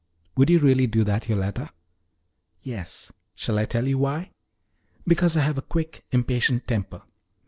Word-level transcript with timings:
"Would 0.35 0.49
you 0.49 0.57
really 0.57 0.87
do 0.87 1.03
that, 1.03 1.29
Yoletta?" 1.29 1.69
"Yes. 2.63 3.11
Shall 3.35 3.59
I 3.59 3.65
tell 3.65 3.87
you 3.87 3.99
why? 3.99 4.31
Because 5.05 5.37
I 5.37 5.41
have 5.41 5.59
a 5.59 5.61
quick, 5.61 6.03
impatient 6.11 6.67
temper. 6.67 7.03